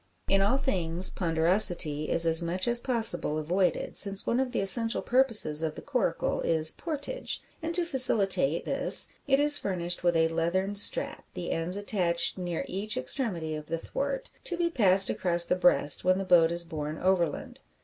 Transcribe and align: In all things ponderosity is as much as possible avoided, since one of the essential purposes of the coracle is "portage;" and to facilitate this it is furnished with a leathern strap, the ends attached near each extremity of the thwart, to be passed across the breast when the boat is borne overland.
In 0.27 0.41
all 0.41 0.57
things 0.57 1.11
ponderosity 1.11 2.09
is 2.09 2.25
as 2.25 2.41
much 2.41 2.67
as 2.67 2.79
possible 2.79 3.37
avoided, 3.37 3.95
since 3.95 4.25
one 4.25 4.39
of 4.39 4.51
the 4.51 4.59
essential 4.59 5.03
purposes 5.03 5.61
of 5.61 5.75
the 5.75 5.81
coracle 5.83 6.41
is 6.41 6.71
"portage;" 6.71 7.39
and 7.61 7.71
to 7.75 7.85
facilitate 7.85 8.65
this 8.65 9.09
it 9.27 9.39
is 9.39 9.59
furnished 9.59 10.03
with 10.03 10.15
a 10.15 10.27
leathern 10.29 10.73
strap, 10.73 11.23
the 11.35 11.51
ends 11.51 11.77
attached 11.77 12.35
near 12.39 12.65
each 12.67 12.97
extremity 12.97 13.53
of 13.53 13.67
the 13.67 13.77
thwart, 13.77 14.31
to 14.45 14.57
be 14.57 14.71
passed 14.71 15.11
across 15.11 15.45
the 15.45 15.55
breast 15.55 16.03
when 16.03 16.17
the 16.17 16.25
boat 16.25 16.51
is 16.51 16.63
borne 16.63 16.97
overland. 16.97 17.59